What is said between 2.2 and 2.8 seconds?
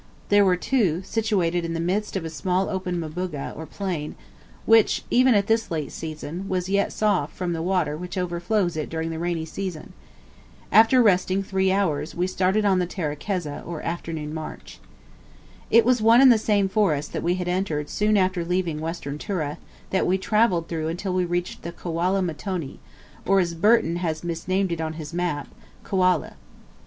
a small